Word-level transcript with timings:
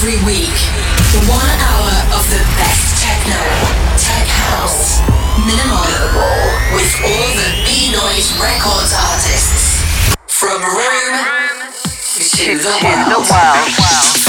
Every 0.00 0.16
week, 0.24 0.56
one 1.28 1.44
hour 1.60 1.92
of 2.16 2.24
the 2.32 2.40
best 2.56 3.04
techno, 3.04 3.36
tech 4.00 4.24
house, 4.48 5.04
minimal, 5.44 5.84
with 6.72 6.88
all 7.04 7.28
the 7.36 7.52
Beenoise 7.68 8.32
Records 8.40 8.96
artists. 8.96 9.84
From 10.26 10.62
Rome 10.62 11.20
to 12.16 12.56
the 12.56 12.80
world. 12.80 13.28
Feel 13.28 13.44
like 13.76 14.19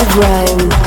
of 0.00 0.16
Rome. 0.16 0.77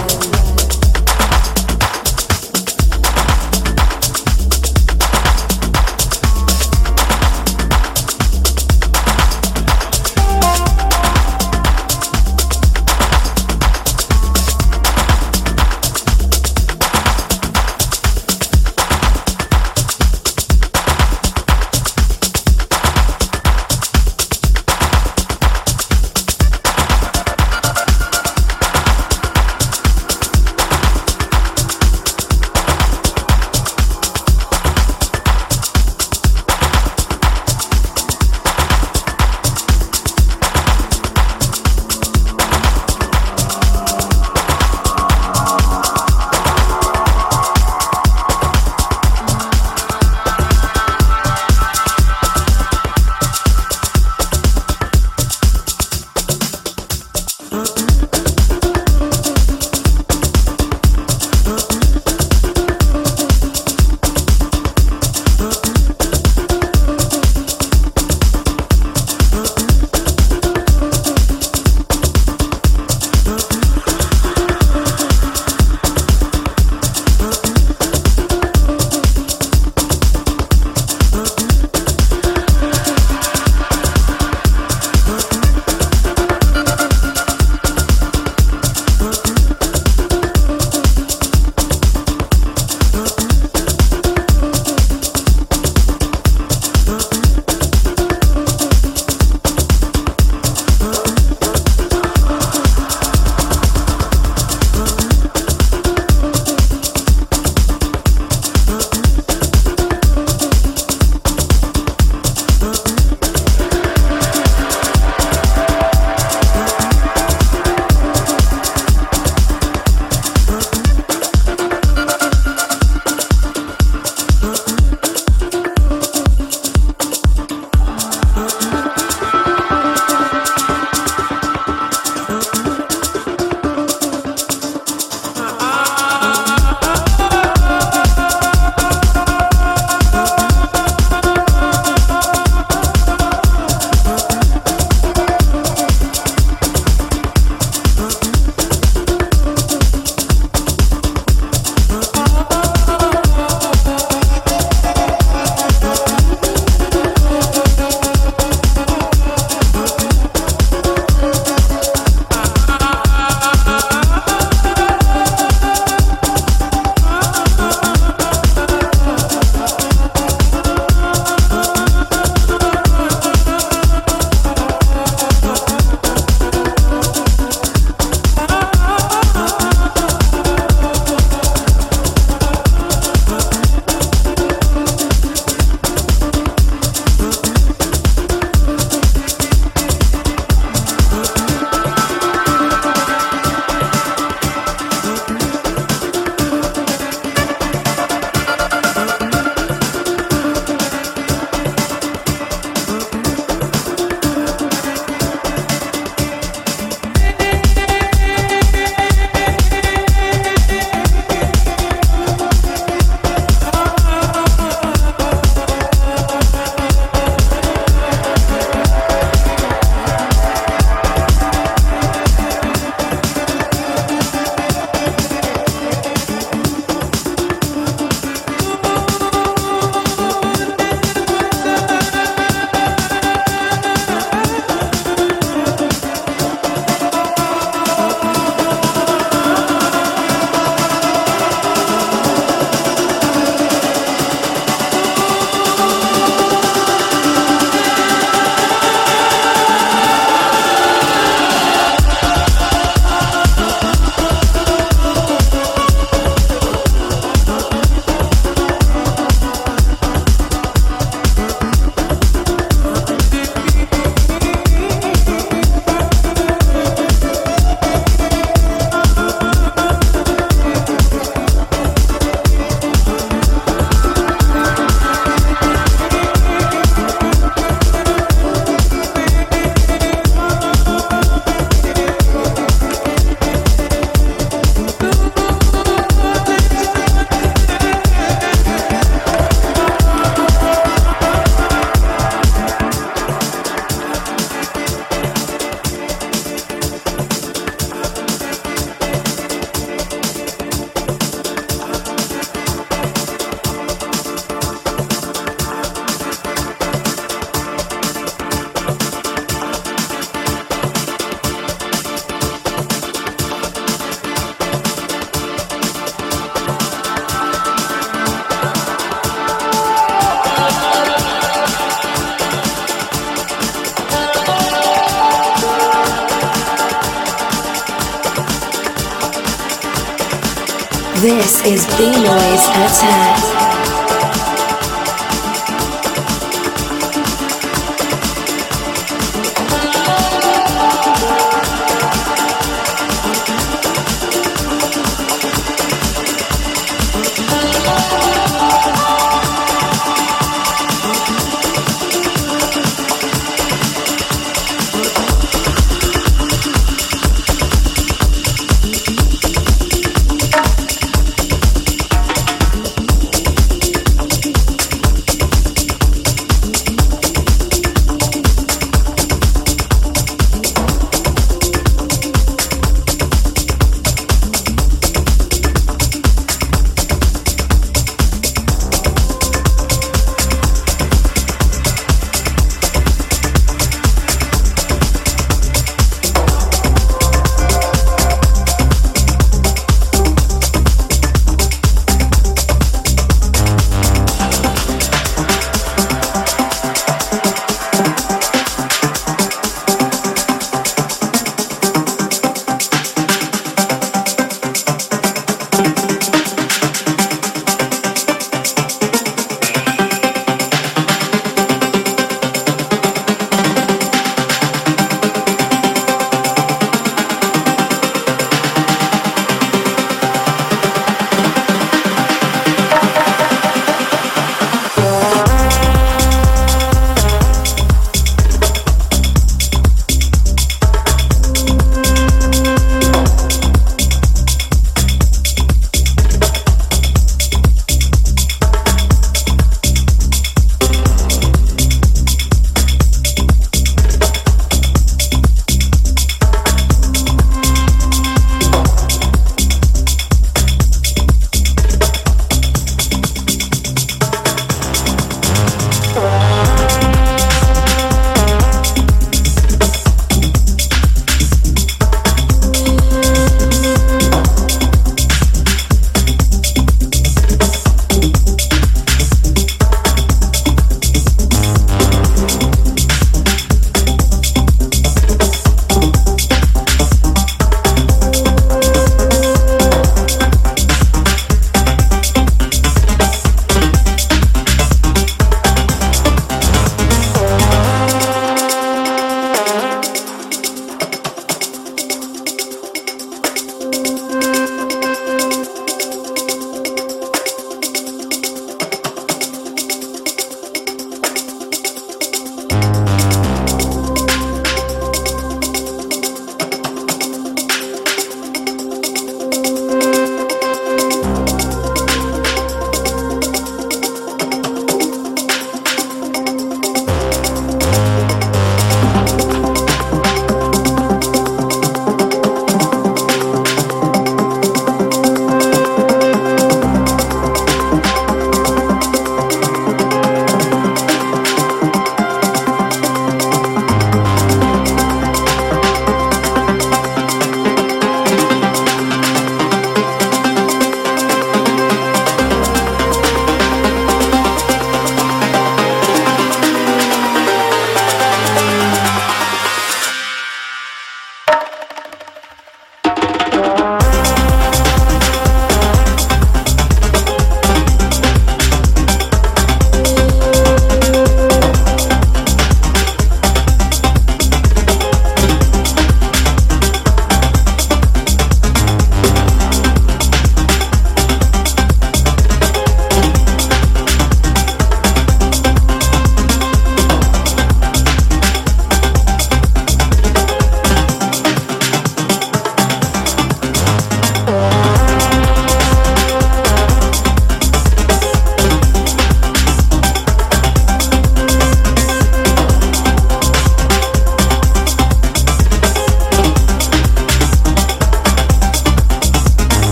This 331.22 331.64
is 331.68 331.86
Beenoise 331.86 332.68
Attack. 332.84 333.71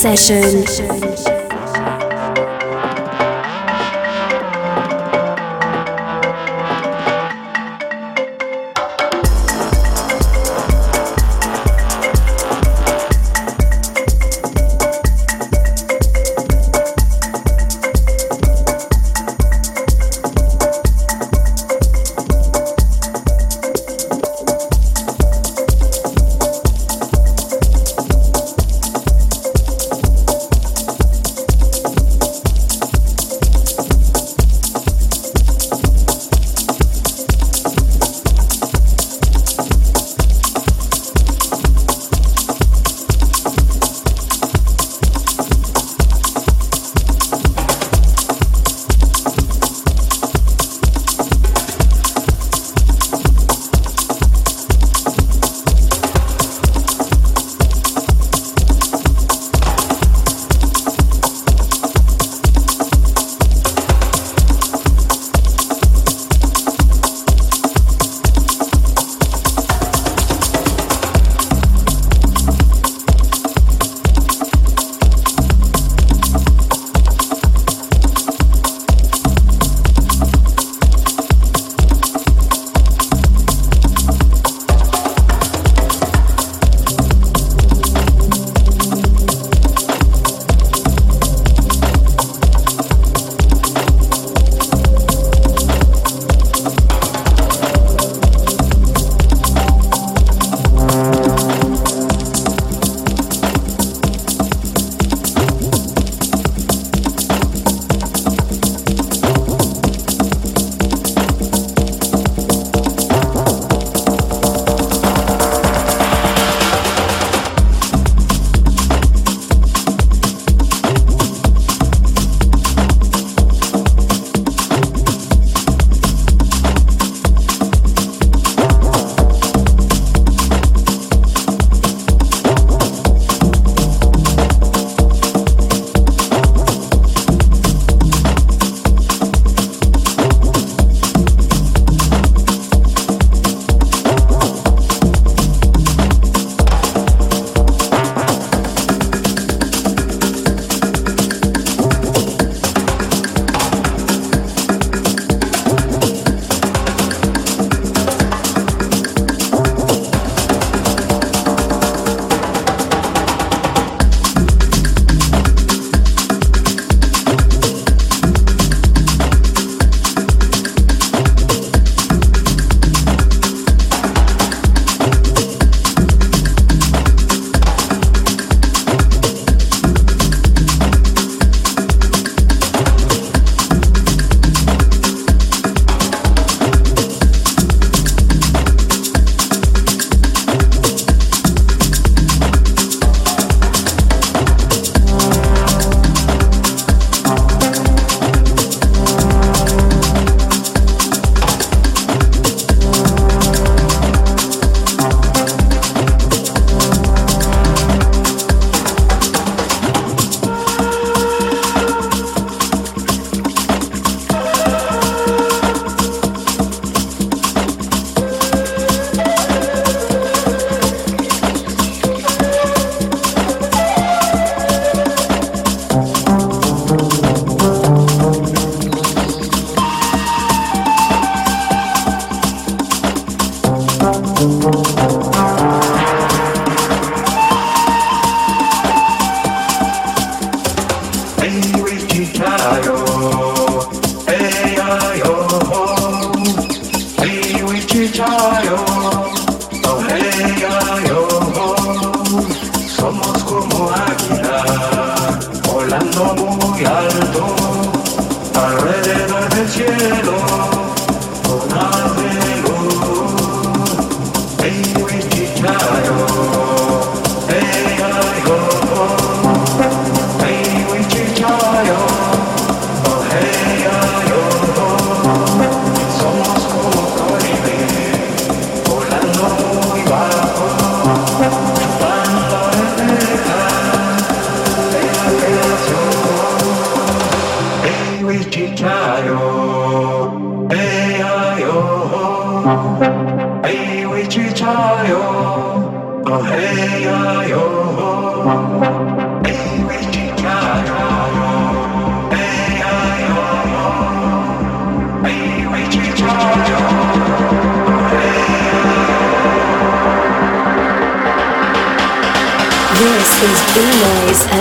Session. 0.00 0.89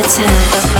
time. 0.09 0.78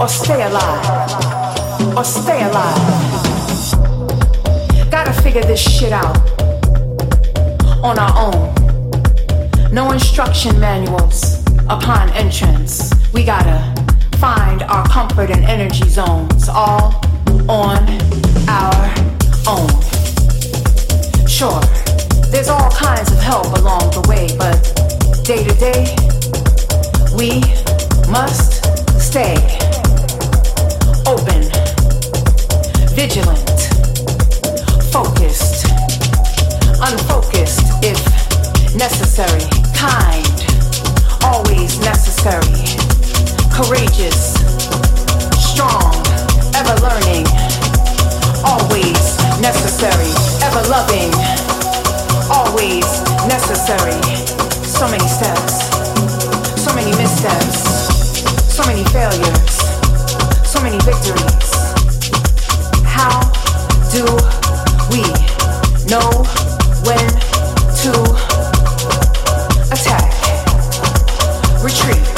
Or 0.00 0.08
stay 0.08 0.42
alive. 0.42 1.96
Or 1.96 2.04
stay 2.04 2.42
alive. 2.44 2.78
Gotta 4.90 5.12
figure 5.22 5.42
this 5.42 5.60
shit 5.60 5.92
out 5.92 6.16
on 7.82 7.98
our 7.98 8.12
own. 8.16 8.54
No 9.72 9.90
instruction 9.90 10.58
manuals 10.60 11.44
upon 11.68 12.10
entrance. 12.10 12.92
We 13.12 13.24
gotta 13.24 13.58
find 14.18 14.62
our 14.62 14.86
comfort 14.88 15.30
and 15.30 15.44
energy 15.44 15.88
zones 15.88 16.48
all 16.48 17.00
on 17.48 17.88
our 18.48 18.94
own. 19.48 19.68
Sure, 21.26 21.60
there's 22.30 22.48
all 22.48 22.70
kinds 22.70 23.10
of 23.10 23.18
help 23.18 23.46
along 23.58 23.90
the 23.90 24.04
way, 24.08 24.28
but 24.38 24.56
day 25.24 25.42
to 25.42 25.54
day, 25.58 25.96
we 27.16 27.40
must 28.10 28.64
stay 29.00 29.67
open, 31.08 31.40
vigilant, 32.92 33.60
focused, 34.92 35.64
unfocused 36.84 37.64
if 37.82 37.96
necessary, 38.76 39.40
kind, 39.72 40.28
always 41.24 41.80
necessary, 41.80 42.60
courageous, 43.56 44.36
strong, 45.40 45.96
ever 46.52 46.76
learning, 46.84 47.24
always 48.44 49.00
necessary, 49.40 50.12
ever 50.44 50.60
loving, 50.68 51.08
always 52.28 52.84
necessary. 53.24 53.96
So 54.60 54.86
many 54.90 55.08
steps, 55.08 55.72
so 56.60 56.74
many 56.74 56.92
missteps, 57.00 57.64
so 58.54 58.62
many 58.66 58.84
failures, 58.92 59.57
so 60.58 60.64
many 60.64 60.78
victories. 60.78 61.50
How 62.84 63.20
do 63.92 64.02
we 64.90 65.02
know 65.86 66.10
when 66.82 67.08
to 67.82 67.92
attack, 69.70 70.10
retreat, 71.62 72.17